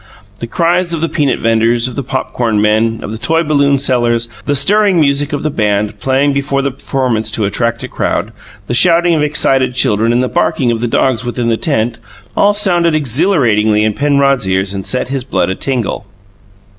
The 0.39 0.47
cries 0.47 0.93
of 0.95 1.01
the 1.01 1.07
peanut 1.09 1.37
vendors, 1.41 1.87
of 1.87 1.93
the 1.95 2.01
popcorn 2.01 2.59
men, 2.59 3.01
of 3.03 3.11
the 3.11 3.19
toy 3.19 3.43
balloon 3.43 3.77
sellers, 3.77 4.29
the 4.45 4.55
stirring 4.55 4.99
music 4.99 5.31
of 5.31 5.43
the 5.43 5.51
band, 5.51 5.99
playing 5.99 6.33
before 6.33 6.63
the 6.63 6.71
performance 6.71 7.29
to 7.29 7.45
attract 7.45 7.83
a 7.83 7.87
crowd, 7.87 8.31
the 8.65 8.73
shouting 8.73 9.13
of 9.13 9.21
excited 9.21 9.75
children 9.75 10.11
and 10.11 10.23
the 10.23 10.27
barking 10.27 10.71
of 10.71 10.79
the 10.79 10.87
dogs 10.87 11.23
within 11.23 11.49
the 11.49 11.55
tent, 11.57 11.99
all 12.35 12.55
sounded 12.55 12.95
exhilaratingly 12.95 13.83
in 13.83 13.93
Penrod's 13.93 14.49
ears 14.49 14.73
and 14.73 14.87
set 14.87 15.09
his 15.09 15.23
blood 15.23 15.51
a 15.51 15.55
tingle. 15.55 16.07